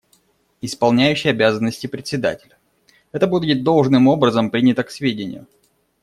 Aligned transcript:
Исполняющий 0.61 1.29
обязанности 1.29 1.85
Председателя: 1.85 2.57
Это 3.11 3.27
будет 3.27 3.63
должным 3.63 4.07
образом 4.07 4.49
принято 4.49 4.83
к 4.83 4.89
сведению. 4.89 5.45